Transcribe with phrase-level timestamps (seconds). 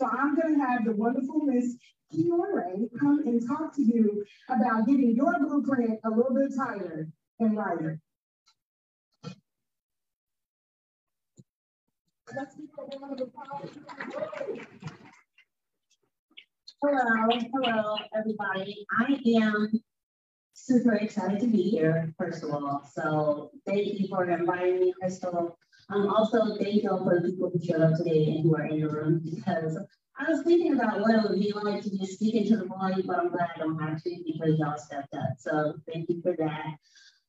[0.00, 1.76] So I'm going to have the wonderful Miss
[2.10, 7.54] Ciore come and talk to you about getting your blueprint a little bit tighter and
[7.54, 8.00] lighter.
[16.82, 18.86] Hello, hello, everybody.
[18.98, 19.70] I am
[20.54, 22.88] super excited to be here, first of all.
[22.90, 25.58] So thank you for inviting me, Crystal.
[25.90, 28.64] Um, also, thank you all for the people who showed up today and who are
[28.64, 29.76] in the room because
[30.18, 33.02] I was thinking about what it would be like to just speak into the volume,
[33.06, 35.30] but I'm glad I don't have to because y'all stepped up.
[35.38, 36.76] So thank you for that.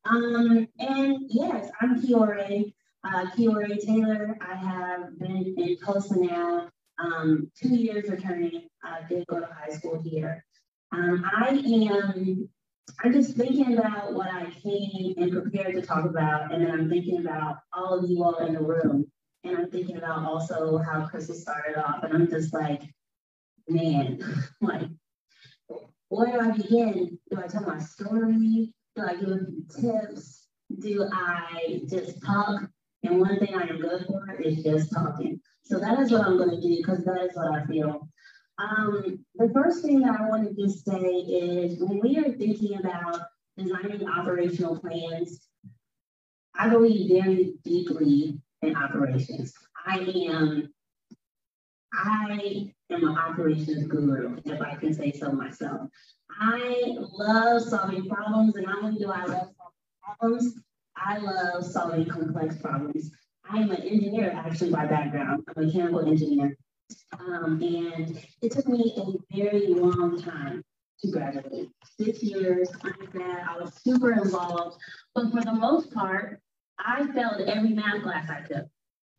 [0.06, 2.66] Um, and yes, I'm Ciore,
[3.04, 4.38] uh, Ciore Taylor.
[4.42, 8.68] I have been in Tulsa now um, two years returning.
[8.84, 10.44] I did go to high school here.
[10.92, 12.50] Um, I am
[13.04, 16.90] I'm just thinking about what I came and prepared to talk about, and then I'm
[16.90, 19.10] thinking about all of you all in the room,
[19.44, 22.84] and I'm thinking about also how Crystal started off, and I'm just like,
[23.68, 24.20] man,
[24.62, 24.88] like,
[26.10, 27.18] where do I begin?
[27.30, 28.74] Do I tell my story?
[28.96, 29.40] Do I give
[29.80, 30.48] tips?
[30.80, 32.70] Do I just talk?
[33.04, 35.40] And one thing I am good for is just talking.
[35.64, 38.08] So that is what I'm going to do because that is what I feel.
[38.62, 43.22] Um, the first thing that I wanted to say is when we are thinking about
[43.58, 45.48] designing operational plans,
[46.56, 49.54] I believe very deeply in operations.
[49.86, 50.72] I am,
[51.94, 55.90] I am an operations guru, if I can say so myself.
[56.40, 60.60] I love solving problems, and not only do I love solving problems,
[60.96, 63.12] I love solving complex problems.
[63.50, 66.58] I am an engineer actually by background, I'm a mechanical engineer.
[67.20, 70.64] Um, and it took me a very long time
[71.02, 71.70] to graduate.
[72.00, 74.78] Six years, undergrad, I was super involved.
[75.16, 76.40] But for the most part,
[76.80, 78.66] I failed every math class I took.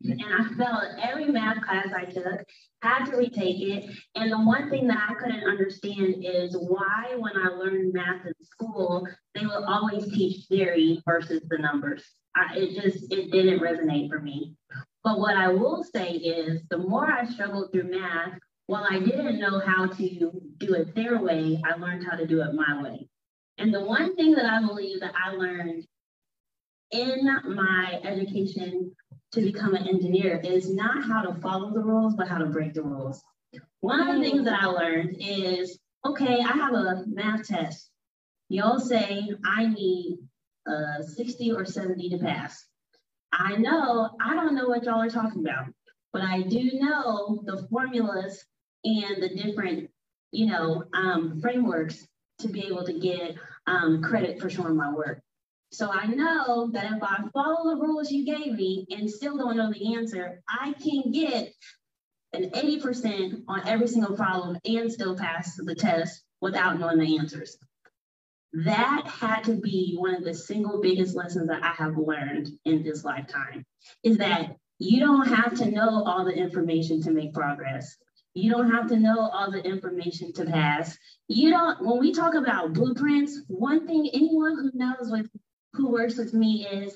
[0.05, 2.43] And I failed every math class I took,
[2.81, 3.89] had to retake it.
[4.15, 8.33] And the one thing that I couldn't understand is why, when I learned math in
[8.43, 12.03] school, they would always teach theory versus the numbers.
[12.35, 14.55] I, it just, it didn't resonate for me.
[15.03, 19.39] But what I will say is the more I struggled through math, while I didn't
[19.39, 23.09] know how to do it their way, I learned how to do it my way.
[23.57, 25.85] And the one thing that I believe that I learned
[26.91, 27.25] in
[27.55, 28.95] my education
[29.33, 32.73] to become an engineer is not how to follow the rules, but how to break
[32.73, 33.21] the rules.
[33.81, 37.89] One of the things that I learned is, okay, I have a math test.
[38.47, 40.19] Y'all say I need
[40.67, 42.65] a 60 or 70 to pass.
[43.33, 45.65] I know, I don't know what y'all are talking about,
[46.11, 48.45] but I do know the formulas
[48.83, 49.89] and the different,
[50.31, 52.07] you know, um, frameworks
[52.39, 53.35] to be able to get
[53.65, 55.19] um, credit for showing my work.
[55.71, 59.57] So I know that if I follow the rules you gave me and still don't
[59.57, 61.51] know the answer, I can get
[62.33, 67.57] an 80% on every single problem and still pass the test without knowing the answers
[68.53, 72.83] that had to be one of the single biggest lessons that I have learned in
[72.83, 73.65] this lifetime
[74.03, 77.95] is that you don't have to know all the information to make progress.
[78.35, 80.97] You don't have to know all the information to pass.
[81.27, 85.29] You don't, when we talk about blueprints, one thing anyone who knows with
[85.73, 86.95] who works with me is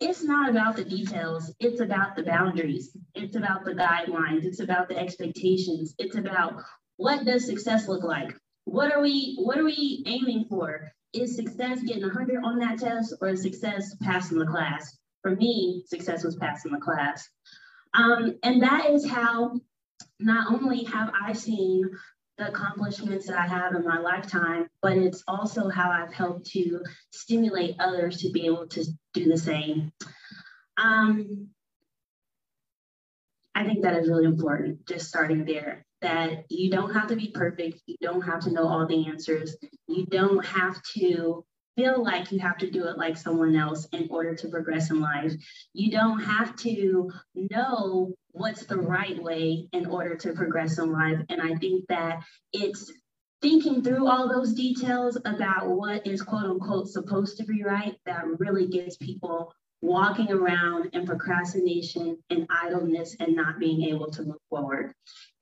[0.00, 4.88] it's not about the details, it's about the boundaries, it's about the guidelines, it's about
[4.88, 6.62] the expectations, it's about
[6.96, 8.34] what does success look like?
[8.64, 10.92] What are we what are we aiming for?
[11.12, 14.96] Is success getting 100 on that test or is success passing the class?
[15.20, 17.28] For me, success was passing the class.
[17.94, 19.60] Um, and that is how
[20.18, 21.90] not only have I seen
[22.38, 26.82] the accomplishments that I have in my lifetime, but it's also how I've helped to
[27.10, 29.92] stimulate others to be able to do the same.
[30.78, 31.48] Um,
[33.54, 37.28] I think that is really important, just starting there that you don't have to be
[37.28, 37.80] perfect.
[37.86, 39.56] You don't have to know all the answers.
[39.88, 41.44] You don't have to
[41.76, 45.00] feel like you have to do it like someone else in order to progress in
[45.00, 45.32] life.
[45.72, 51.20] You don't have to know what's the right way in order to progress in life.
[51.28, 52.22] And I think that
[52.52, 52.92] it's
[53.40, 58.24] thinking through all those details about what is quote unquote supposed to be right that
[58.38, 59.52] really gets people
[59.82, 64.94] walking around in procrastination and idleness and not being able to move forward.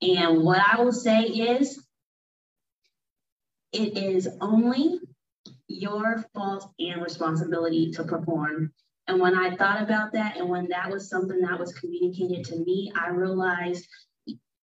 [0.03, 1.79] And what I will say is,
[3.73, 4.99] it is only
[5.69, 8.73] your fault and responsibility to perform.
[9.07, 12.57] And when I thought about that, and when that was something that was communicated to
[12.57, 13.87] me, I realized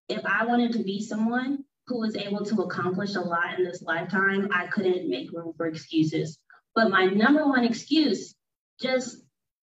[0.10, 3.82] if I wanted to be someone who was able to accomplish a lot in this
[3.82, 6.40] lifetime, I couldn't make room for excuses.
[6.76, 8.36] But my number one excuse,
[8.82, 9.18] just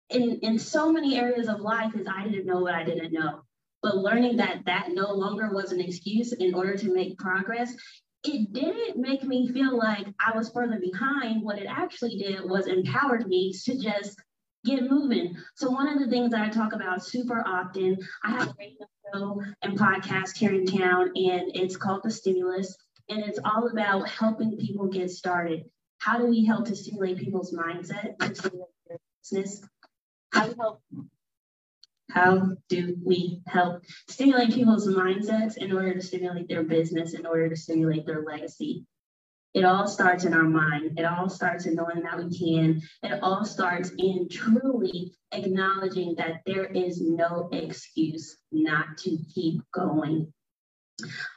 [0.10, 3.42] in, in so many areas of life, is I didn't know what I didn't know.
[3.82, 7.74] but learning that that no longer was an excuse in order to make progress,
[8.24, 11.42] it didn't make me feel like I was further behind.
[11.42, 14.20] What it actually did was empowered me to just
[14.66, 15.38] get moving.
[15.56, 18.88] So one of the things that I talk about super often, I have a radio
[19.14, 22.76] show and podcast here in town, and it's called The Stimulus,
[23.08, 25.64] and it's all about helping people get started.
[26.00, 29.62] How do we help to stimulate people's mindset business?
[30.32, 30.82] How do we help
[32.12, 37.50] how do we help stimulate people's mindsets in order to stimulate their business, in order
[37.50, 38.86] to stimulate their legacy?
[39.54, 40.98] It all starts in our mind.
[40.98, 42.82] It all starts in knowing that we can.
[43.04, 50.32] It all starts in truly acknowledging that there is no excuse not to keep going.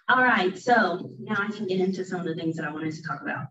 [0.08, 2.94] All right, so now I can get into some of the things that I wanted
[2.94, 3.46] to talk about.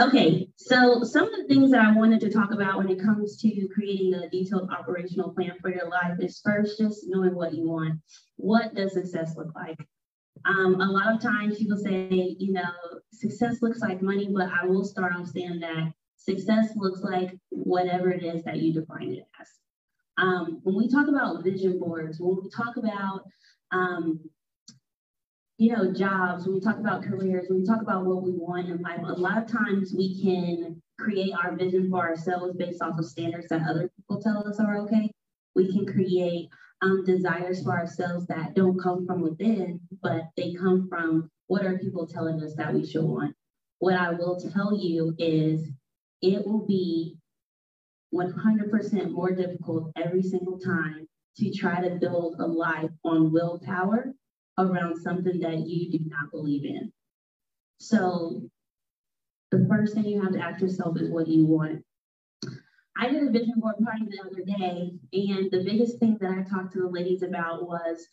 [0.00, 3.36] Okay, so some of the things that I wanted to talk about when it comes
[3.38, 7.68] to creating a detailed operational plan for your life is first just knowing what you
[7.68, 8.00] want.
[8.36, 9.76] What does success look like?
[10.44, 12.70] Um, a lot of times people say, you know,
[13.12, 18.10] success looks like money, but I will start off saying that success looks like whatever
[18.10, 19.48] it is that you define it as.
[20.16, 23.24] Um, when we talk about vision boards, when we talk about
[23.72, 24.20] um,
[25.58, 28.68] you know, jobs, when we talk about careers, when we talk about what we want
[28.68, 32.96] in life, a lot of times we can create our vision for ourselves based off
[32.96, 35.10] of standards that other people tell us are okay.
[35.56, 36.48] We can create
[36.80, 41.76] um, desires for ourselves that don't come from within, but they come from what are
[41.78, 43.34] people telling us that we should want.
[43.80, 45.68] What I will tell you is
[46.22, 47.16] it will be
[48.14, 51.08] 100% more difficult every single time
[51.38, 54.14] to try to build a life on willpower
[54.58, 56.92] around something that you do not believe in.
[57.78, 58.42] So
[59.50, 61.82] the first thing you have to ask yourself is what do you want?
[63.00, 66.42] I did a vision board party the other day, and the biggest thing that I
[66.42, 68.04] talked to the ladies about was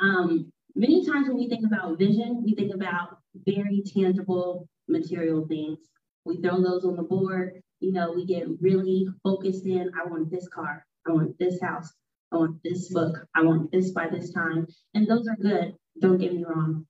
[0.00, 5.78] um, many times when we think about vision, we think about very tangible material things.
[6.26, 10.30] We throw those on the board, you know, we get really focused in, I want
[10.30, 11.92] this car, I want this house,
[12.32, 14.66] I want this book, I want this by this time.
[14.94, 15.74] And those are good.
[16.00, 16.86] Don't get me wrong.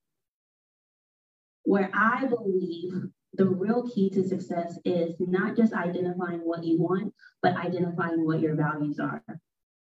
[1.63, 2.93] Where I believe
[3.33, 8.39] the real key to success is not just identifying what you want, but identifying what
[8.39, 9.23] your values are.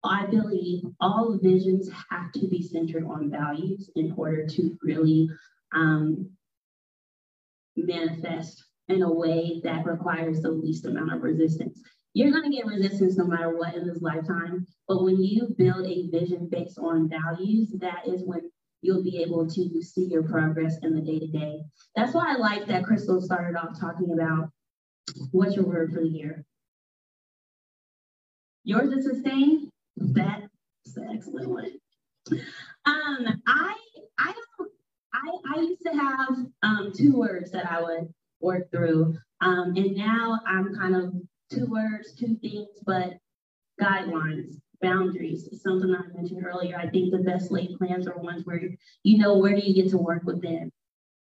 [0.03, 5.29] I believe all visions have to be centered on values in order to really
[5.73, 6.29] um,
[7.75, 11.81] manifest in a way that requires the least amount of resistance.
[12.13, 15.85] You're going to get resistance no matter what in this lifetime, but when you build
[15.85, 18.49] a vision based on values, that is when
[18.81, 21.61] you'll be able to see your progress in the day to day.
[21.95, 24.49] That's why I like that Crystal started off talking about
[25.31, 26.45] what's your word for the year.
[28.63, 29.69] Yours is sustain.
[29.97, 30.47] That's
[30.95, 31.71] an excellent one.
[32.85, 33.75] Um, I
[34.17, 34.33] I
[35.13, 36.29] I I used to have
[36.63, 41.13] um, two words that I would work through, um, and now I'm kind of
[41.51, 43.17] two words, two things, but
[43.81, 46.77] guidelines boundaries, something I mentioned earlier.
[46.77, 48.61] I think the best laid plans are ones where
[49.03, 50.71] you know where do you get to work within,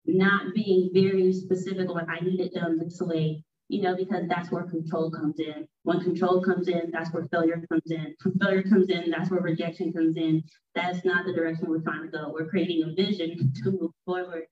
[0.05, 4.51] not being very specific like I need it done this way, you know, because that's
[4.51, 5.67] where control comes in.
[5.83, 8.15] When control comes in, that's where failure comes in.
[8.23, 10.43] When failure comes in, that's where rejection comes in.
[10.75, 12.31] That's not the direction we're trying to go.
[12.33, 14.43] We're creating a vision to move forward.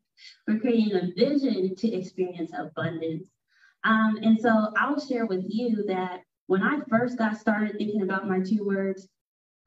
[0.48, 3.24] We're creating a vision to experience abundance.
[3.84, 8.28] Um, and so I'll share with you that when I first got started thinking about
[8.28, 9.08] my two words,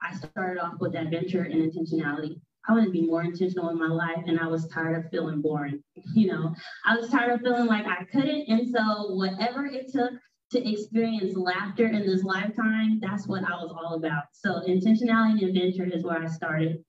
[0.03, 2.41] I started off with adventure and intentionality.
[2.69, 5.41] I wanted to be more intentional in my life and I was tired of feeling
[5.41, 5.83] boring.
[6.15, 8.49] You know, I was tired of feeling like I couldn't.
[8.49, 10.13] And so whatever it took
[10.53, 14.25] to experience laughter in this lifetime, that's what I was all about.
[14.33, 16.83] So intentionality and adventure is where I started.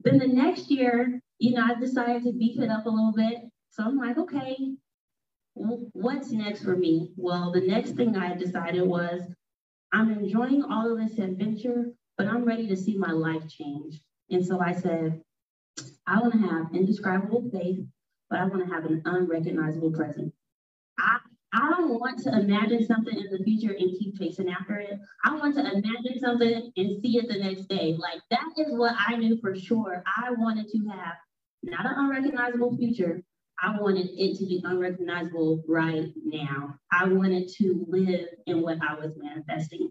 [0.00, 3.38] Then the next year, you know, I decided to beef it up a little bit.
[3.70, 4.56] So I'm like, okay,
[5.56, 7.12] what's next for me?
[7.16, 9.22] Well, the next thing I decided was
[9.92, 14.00] I'm enjoying all of this adventure, but I'm ready to see my life change.
[14.30, 15.22] And so I said,
[16.06, 17.84] I want to have indescribable faith,
[18.28, 20.32] but I want to have an unrecognizable present.
[20.98, 21.18] I,
[21.54, 24.98] I don't want to imagine something in the future and keep chasing after it.
[25.24, 27.96] I want to imagine something and see it the next day.
[27.98, 30.02] Like that is what I knew for sure.
[30.06, 31.14] I wanted to have
[31.62, 33.22] not an unrecognizable future,
[33.60, 36.74] I wanted it to be unrecognizable right now.
[36.92, 39.90] I wanted to live in what I was manifesting.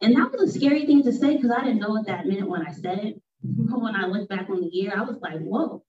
[0.00, 2.48] And that was a scary thing to say because I didn't know what that meant
[2.48, 3.22] when I said it.
[3.42, 5.82] But when I look back on the year, I was like, whoa,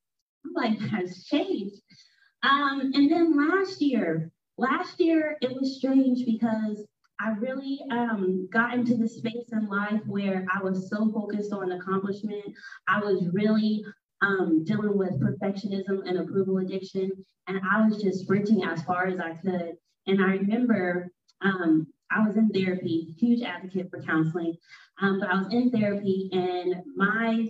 [0.44, 1.82] my life has changed.
[2.44, 6.86] Um, and then last year, last year it was strange because
[7.20, 11.72] I really um, got into the space in life where I was so focused on
[11.72, 12.44] accomplishment.
[12.88, 13.86] I was really
[14.22, 17.12] um, dealing with perfectionism and approval addiction,
[17.48, 19.74] and I was just sprinting as far as I could.
[20.08, 21.12] And I remember
[21.42, 24.56] um, I was in therapy, huge advocate for counseling,
[25.01, 27.50] um, but I was in therapy, and my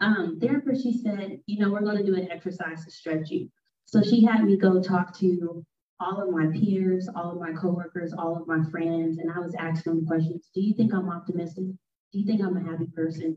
[0.00, 3.48] um, therapist she said, you know, we're going to do an exercise to stretch you.
[3.86, 5.64] So she had me go talk to
[6.00, 9.54] all of my peers, all of my coworkers, all of my friends, and I was
[9.58, 10.48] asking them questions.
[10.54, 11.64] Do you think I'm optimistic?
[12.12, 13.36] Do you think I'm a happy person?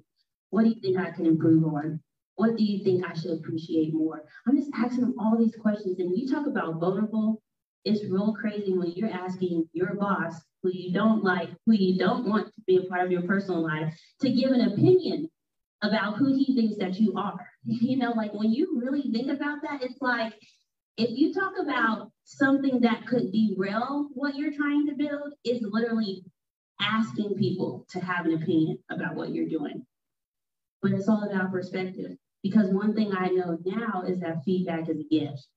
[0.51, 2.01] What do you think I can improve on?
[2.35, 4.23] What do you think I should appreciate more?
[4.47, 5.99] I'm just asking them all these questions.
[5.99, 7.41] And you talk about vulnerable,
[7.83, 12.27] it's real crazy when you're asking your boss, who you don't like, who you don't
[12.27, 15.29] want to be a part of your personal life, to give an opinion
[15.81, 17.37] about who he thinks that you are.
[17.63, 20.33] You know, like when you really think about that, it's like
[20.97, 26.23] if you talk about something that could derail what you're trying to build, is literally
[26.79, 29.85] asking people to have an opinion about what you're doing.
[30.81, 32.17] But it's all about perspective.
[32.43, 35.47] Because one thing I know now is that feedback is a gift.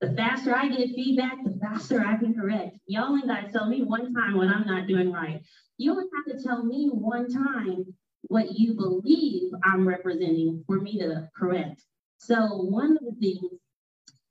[0.00, 2.76] The faster I get feedback, the faster I can correct.
[2.86, 5.40] Y'all ain't got to tell me one time what I'm not doing right.
[5.78, 7.94] You only have to tell me one time
[8.28, 11.82] what you believe I'm representing for me to correct.
[12.18, 13.60] So one of the things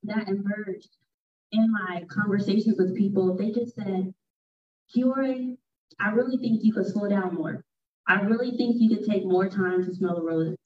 [0.03, 0.97] that emerged
[1.51, 4.13] in my conversations with people, they just said,
[4.89, 5.55] Ciore,
[5.99, 7.64] I really think you could slow down more.
[8.07, 10.57] I really think you could take more time to smell the roses.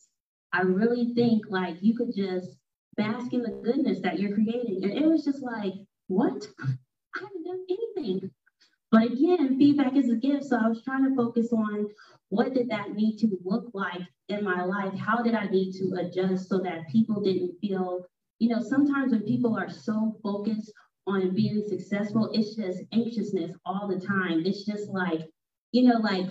[0.51, 2.57] I really think like you could just
[2.95, 4.83] bask in the goodness that you're creating.
[4.83, 5.73] And it was just like,
[6.07, 6.47] what?
[6.59, 8.31] I haven't done anything.
[8.91, 10.45] But again, feedback is a gift.
[10.45, 11.87] So I was trying to focus on
[12.29, 14.93] what did that need to look like in my life?
[14.95, 18.05] How did I need to adjust so that people didn't feel
[18.39, 20.71] you know, sometimes when people are so focused
[21.05, 24.43] on being successful, it's just anxiousness all the time.
[24.45, 25.21] It's just like,
[25.71, 26.27] you know, like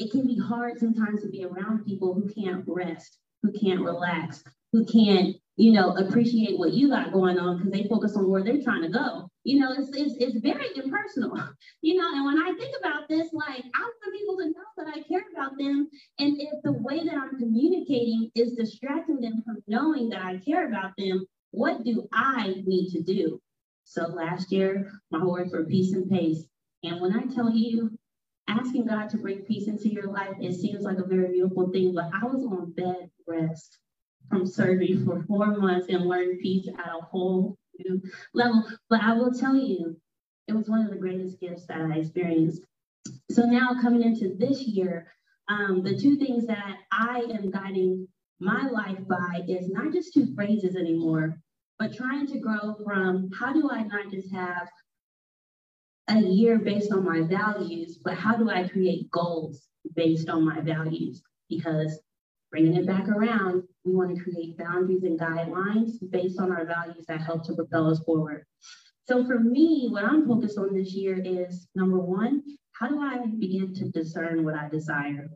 [0.00, 4.42] it can be hard sometimes to be around people who can't rest, who can't relax,
[4.72, 8.42] who can't, you know, appreciate what you got going on because they focus on where
[8.42, 9.28] they're trying to go.
[9.44, 11.36] You know, it's, it's, it's very impersonal,
[11.82, 14.86] you know, and when I think about this, like I want people to know that
[14.88, 15.88] I care about them.
[16.18, 20.66] And if the way that I'm communicating is distracting them from knowing that I care
[20.66, 23.38] about them, what do I need to do?
[23.84, 26.44] So last year, my words were peace and pace.
[26.84, 27.98] And when I tell you,
[28.50, 31.94] asking God to bring peace into your life, it seems like a very beautiful thing,
[31.94, 33.78] but I was on bed rest
[34.28, 38.02] from surgery for four months and learned peace at a whole new
[38.34, 38.64] level.
[38.88, 39.96] But I will tell you,
[40.48, 42.62] it was one of the greatest gifts that I experienced.
[43.30, 45.12] So now coming into this year,
[45.48, 48.06] um, the two things that I am guiding
[48.40, 51.40] my life by is not just two phrases anymore,
[51.78, 54.68] but trying to grow from how do I not just have
[56.18, 60.60] a year based on my values, but how do I create goals based on my
[60.60, 61.22] values?
[61.48, 62.00] Because
[62.50, 67.04] bringing it back around, we want to create boundaries and guidelines based on our values
[67.08, 68.44] that help to propel us forward.
[69.08, 73.18] So for me, what I'm focused on this year is number one, how do I
[73.38, 75.28] begin to discern what I desire?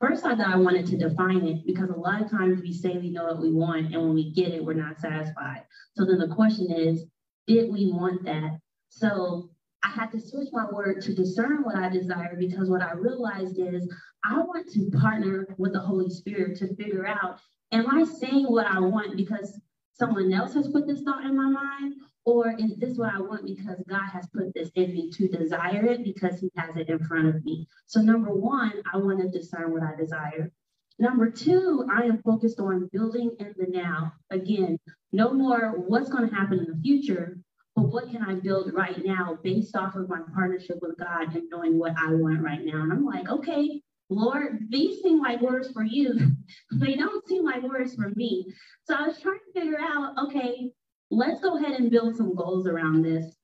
[0.00, 2.98] First, I thought I wanted to define it because a lot of times we say
[2.98, 5.62] we know what we want, and when we get it, we're not satisfied.
[5.96, 7.06] So then the question is,
[7.46, 8.58] did we want that?
[8.90, 9.50] So
[9.84, 13.58] I had to switch my word to discern what I desire because what I realized
[13.58, 13.86] is
[14.24, 17.38] I want to partner with the Holy Spirit to figure out,
[17.70, 19.60] am I saying what I want because
[19.92, 21.94] someone else has put this thought in my mind?
[22.24, 25.84] Or is this what I want because God has put this in me to desire
[25.84, 27.68] it because He has it in front of me?
[27.86, 30.50] So, number one, I want to discern what I desire.
[30.98, 34.14] Number two, I am focused on building in the now.
[34.30, 34.78] Again,
[35.12, 37.38] no more what's going to happen in the future,
[37.76, 41.48] but what can I build right now based off of my partnership with God and
[41.50, 42.82] knowing what I want right now?
[42.82, 46.14] And I'm like, okay, Lord, these seem like words for you.
[46.72, 48.46] they don't seem like words for me.
[48.84, 50.70] So I was trying to figure out, okay,
[51.10, 53.34] let's go ahead and build some goals around this.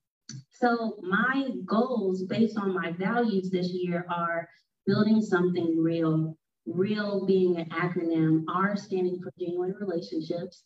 [0.53, 4.47] So my goals based on my values this year are
[4.85, 10.63] building something real, real being an acronym, R standing for genuine relationships,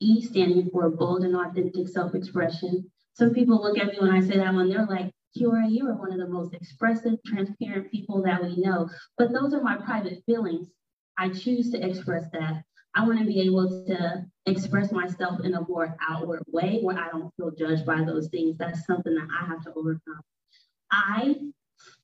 [0.00, 2.88] E standing for bold and authentic self-expression.
[3.18, 5.96] Some people look at me when I say that one, they're like, Ciore, you are
[5.96, 8.88] one of the most expressive, transparent people that we know.
[9.16, 10.68] But those are my private feelings.
[11.18, 12.62] I choose to express that.
[12.94, 17.08] I want to be able to express myself in a more outward way where I
[17.08, 18.56] don't feel judged by those things.
[18.56, 20.20] That's something that I have to overcome.
[20.92, 21.34] I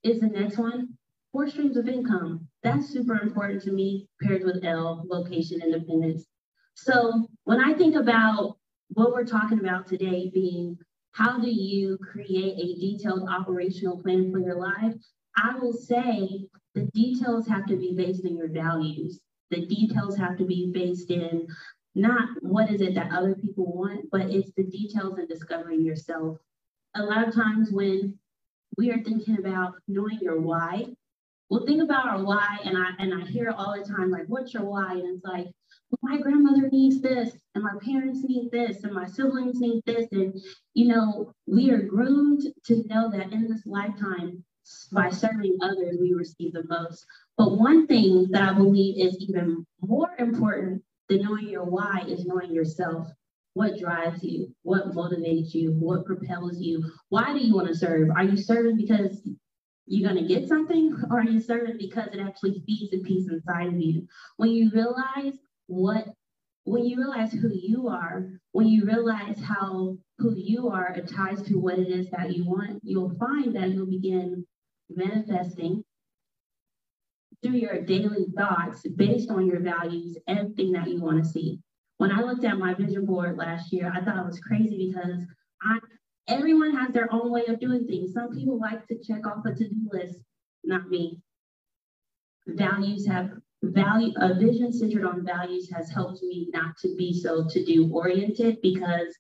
[0.03, 0.99] is the next one.
[1.31, 2.49] Four streams of income.
[2.65, 6.27] That's super important to me, paired with L, location independence.
[6.75, 8.57] So when I think about
[8.89, 10.77] what we're talking about today being
[11.15, 14.95] How do you create a detailed operational plan for your life?
[15.37, 19.21] I will say the details have to be based in your values.
[19.51, 21.47] The details have to be based in
[21.95, 26.39] not what is it that other people want, but it's the details and discovering yourself.
[26.97, 28.19] A lot of times when
[28.77, 30.87] we are thinking about knowing your why,
[31.49, 34.53] we'll think about our why, and I and I hear all the time, like, what's
[34.53, 34.95] your why?
[34.95, 35.47] And it's like,
[36.03, 40.07] my grandmother needs this, and my parents need this, and my siblings need this.
[40.13, 40.35] And
[40.75, 44.45] you know, we are groomed to know that in this lifetime,
[44.93, 47.05] by serving others, we receive the most.
[47.37, 52.25] But one thing that I believe is even more important than knowing your why is
[52.25, 53.09] knowing yourself.
[53.53, 54.55] What drives you?
[54.63, 55.73] What motivates you?
[55.73, 56.91] What propels you?
[57.11, 58.11] Why do you want to serve?
[58.11, 59.21] Are you serving because
[59.87, 63.29] you're going to get something, or are you serving because it actually feeds the peace
[63.31, 64.09] inside of you?
[64.39, 66.07] When you realize what,
[66.65, 71.59] when you realize who you are, when you realize how who you are ties to
[71.59, 74.47] what it is that you want, you'll find that you'll begin
[74.89, 75.83] manifesting
[77.43, 81.59] through your daily thoughts based on your values, everything that you want to see.
[81.99, 85.21] When I looked at my vision board last year, I thought it was crazy because
[85.63, 85.79] I
[86.27, 88.13] everyone has their own way of doing things.
[88.13, 90.23] Some people like to check off a to-do list,
[90.65, 91.21] not me.
[92.47, 93.31] Values have
[93.73, 98.61] value a vision centered on values has helped me not to be so to-do oriented
[98.63, 99.17] because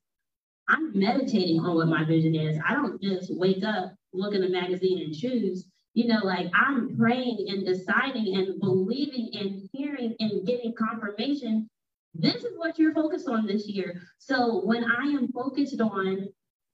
[0.69, 2.59] I'm meditating on what my vision is.
[2.67, 6.97] I don't just wake up, look in a magazine and choose you know, like I'm
[6.97, 11.69] praying and deciding and believing and hearing and getting confirmation.
[12.15, 14.03] This is what you're focused on this year.
[14.19, 16.29] So when I am focused on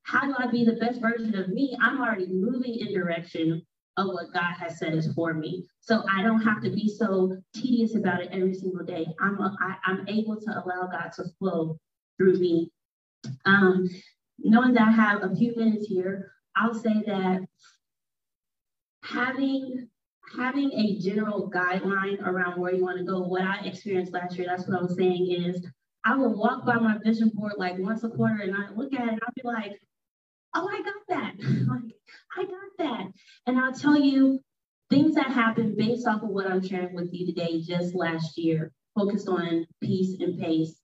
[0.04, 3.62] how do I be the best version of me, I'm already moving in direction
[3.96, 5.66] of what God has said is for me.
[5.80, 9.06] So I don't have to be so tedious about it every single day.
[9.20, 11.78] I'm a, I, I'm able to allow God to flow
[12.16, 12.70] through me.
[13.44, 13.88] Um,
[14.38, 17.40] knowing that I have a few minutes here, I'll say that
[19.02, 19.88] having
[20.36, 23.20] having a general guideline around where you want to go.
[23.20, 25.66] What I experienced last year, that's what I was saying is
[26.04, 29.00] I would walk by my vision board like once a quarter and I look at
[29.00, 29.80] it and I'll be like,
[30.54, 31.34] oh, I got that.
[31.68, 31.94] like,
[32.36, 33.06] I got that.
[33.46, 34.40] And I'll tell you
[34.88, 38.72] things that happened based off of what I'm sharing with you today just last year,
[38.96, 40.76] focused on peace and pace.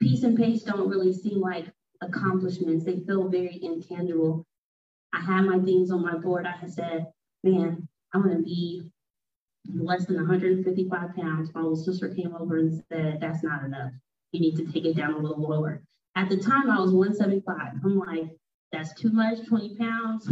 [0.00, 1.66] Peace and pace don't really seem like
[2.00, 2.84] accomplishments.
[2.84, 4.46] They feel very intangible.
[5.12, 6.46] I had my things on my board.
[6.46, 7.06] I had said,
[7.44, 8.90] man, I'm going to be
[9.72, 11.50] less than 155 pounds.
[11.54, 13.92] My little sister came over and said, that's not enough.
[14.32, 15.82] You need to take it down a little lower.
[16.16, 17.84] At the time, I was 175.
[17.84, 18.30] I'm like,
[18.72, 20.30] that's too much, 20 pounds.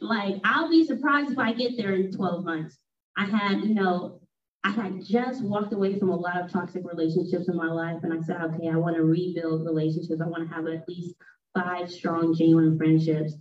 [0.00, 2.78] like, I'll be surprised if I get there in 12 months.
[3.16, 4.20] I had, you know,
[4.64, 7.98] I had just walked away from a lot of toxic relationships in my life.
[8.02, 10.20] And I said, okay, I want to rebuild relationships.
[10.20, 11.14] I want to have at least
[11.54, 13.34] five strong, genuine friendships.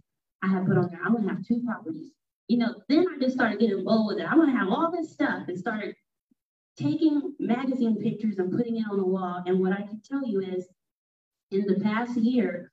[0.44, 2.12] I had put on there, I want to have two properties
[2.48, 4.32] you know, then I just started getting bold with it.
[4.32, 5.96] I want to have all this stuff and started
[6.78, 9.42] taking magazine pictures and putting it on the wall.
[9.46, 10.68] And what I can tell you is
[11.52, 12.72] in the past year,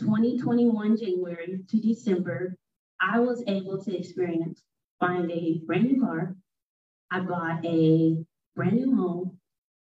[0.00, 2.56] 2021 January to December,
[3.00, 4.62] I was able to experience
[4.98, 6.36] buying a brand new car.
[7.10, 8.24] I bought a
[8.56, 9.38] brand new home.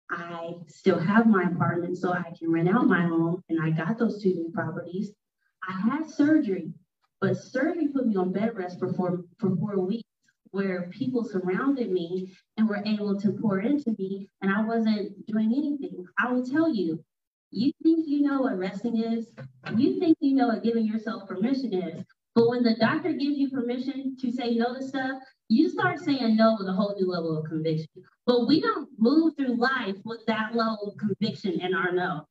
[0.10, 3.98] I still have my apartment so I can rent out my home, and I got
[3.98, 5.12] those two new properties.
[5.68, 6.74] I had surgery
[7.22, 10.10] but surgery put me on bed rest for four, for four weeks
[10.50, 15.54] where people surrounded me and were able to pour into me and I wasn't doing
[15.56, 16.04] anything.
[16.20, 17.02] I will tell you,
[17.52, 19.28] you think you know what resting is,
[19.78, 22.04] you think you know what giving yourself permission is.
[22.34, 26.38] But when the doctor gives you permission to say no to stuff, you start saying
[26.38, 27.90] no with a whole new level of conviction.
[28.26, 32.26] But we don't move through life with that level of conviction in our no.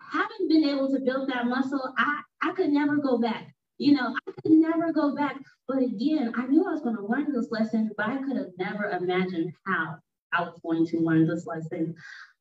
[0.00, 3.54] Having been able to build that muscle, I, I could never go back.
[3.76, 5.36] You know, I could never go back.
[5.68, 8.52] But again, I knew I was going to learn this lesson, but I could have
[8.56, 9.98] never imagined how
[10.36, 11.94] I was going to learn this lesson.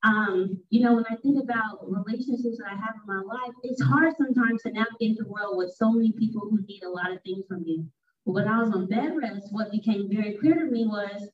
[0.03, 3.81] Um, you know, when I think about relationships that I have in my life, it's
[3.81, 7.21] hard sometimes to navigate the world with so many people who need a lot of
[7.23, 7.85] things from you.
[8.25, 11.29] But when I was on bed rest, what became very clear to me was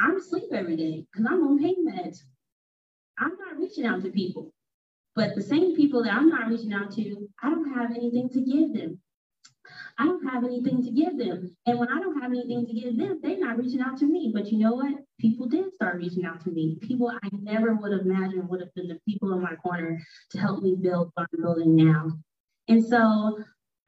[0.00, 2.18] I'm asleep every day because I'm on pain meds.
[3.18, 4.52] I'm not reaching out to people.
[5.14, 8.40] But the same people that I'm not reaching out to, I don't have anything to
[8.40, 9.00] give them.
[9.96, 11.56] I don't have anything to give them.
[11.66, 14.32] And when I don't have anything to give them, they're not reaching out to me.
[14.34, 15.03] But you know what?
[15.20, 16.76] People did start reaching out to me.
[16.80, 20.00] People I never would have imagined would have been the people in my corner
[20.30, 22.10] to help me build what I'm building now.
[22.68, 23.38] And so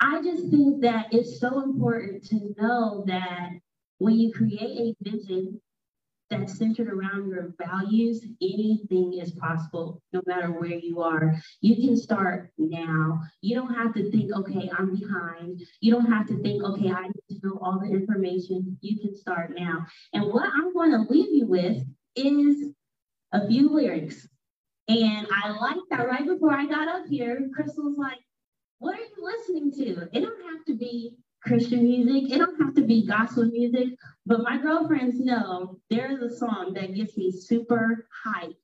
[0.01, 3.51] I just think that it's so important to know that
[3.99, 5.61] when you create a vision,
[6.31, 11.37] that's centered around your values, anything is possible no matter where you are.
[11.61, 13.21] You can start now.
[13.41, 15.61] You don't have to think, okay, I'm behind.
[15.81, 18.77] You don't have to think, okay, I need to know all the information.
[18.81, 19.87] You can start now.
[20.13, 21.83] And what I'm going to leave you with
[22.17, 22.73] is
[23.33, 24.27] a few lyrics.
[24.89, 28.19] And I like that right before I got up here, Crystal's like,
[28.79, 30.09] what are you listening to?
[30.13, 32.33] It don't have to be Christian music.
[32.33, 33.91] It don't have to be gospel music,
[34.27, 38.57] but my girlfriends know there is a song that gets me super hyped.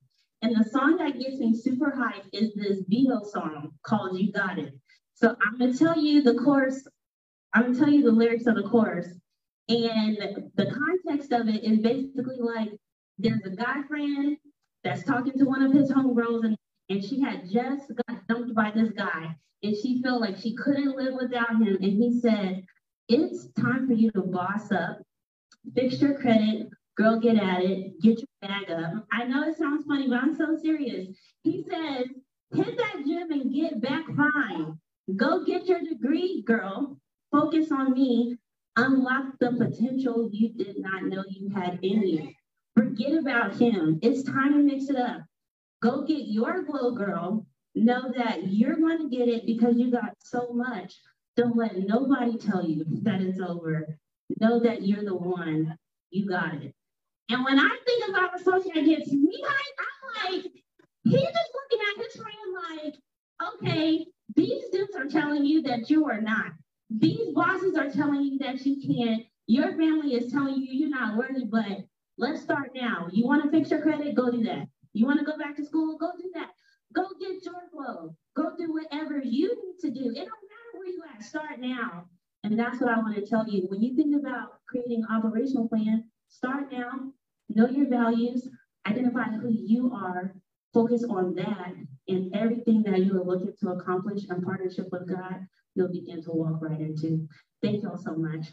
[0.42, 4.58] And the song that gets me super hyped is this VEDO song called You Got
[4.58, 4.74] It.
[5.14, 6.86] So I'm gonna tell you the chorus,
[7.54, 9.06] I'm gonna tell you the lyrics of the chorus.
[9.68, 10.18] And
[10.56, 12.70] the context of it is basically like
[13.18, 14.36] there's a guy friend
[14.82, 16.56] that's talking to one of his homegirls and,
[16.88, 20.96] and she had just got dumped by this guy and she felt like she couldn't
[20.96, 21.76] live without him.
[21.80, 22.64] And he said,
[23.08, 24.98] It's time for you to boss up,
[25.74, 29.06] fix your credit, girl, get at it, get your bag up.
[29.12, 31.08] I know it sounds funny, but I'm so serious.
[31.42, 32.06] He says,
[32.54, 34.78] Hit that gym and get back fine.
[35.16, 36.98] Go get your degree, girl.
[37.30, 38.36] Focus on me.
[38.76, 42.28] Unlock the potential you did not know you had in you.
[42.76, 43.98] Forget about him.
[44.02, 45.22] It's time to mix it up.
[45.82, 47.46] Go get your glow, girl.
[47.74, 50.94] Know that you're going to get it because you got so much.
[51.36, 53.98] Don't let nobody tell you that it's over.
[54.40, 55.76] Know that you're the one.
[56.10, 56.74] You got it.
[57.30, 60.52] And when I think about that gets me I'm like,
[61.04, 62.94] he's just looking at his friend like,
[63.54, 64.06] okay,
[64.36, 66.52] these dudes are telling you that you are not.
[66.90, 69.24] These bosses are telling you that you can't.
[69.46, 71.84] Your family is telling you you're not worthy, but
[72.18, 73.08] let's start now.
[73.10, 74.14] You want to fix your credit?
[74.14, 74.68] Go do that.
[74.92, 75.96] You want to go back to school?
[75.98, 76.50] Go do that.
[76.92, 78.14] Go get your flow.
[78.36, 80.10] Go do whatever you need to do.
[80.10, 81.22] It don't matter where you at.
[81.22, 82.04] Start now.
[82.44, 83.66] And that's what I want to tell you.
[83.68, 87.12] When you think about creating an operational plan, start now.
[87.48, 88.48] Know your values.
[88.86, 90.34] Identify who you are.
[90.74, 91.74] Focus on that.
[92.08, 96.32] And everything that you are looking to accomplish in partnership with God, you'll begin to
[96.32, 97.28] walk right into.
[97.62, 98.46] Thank you all so much.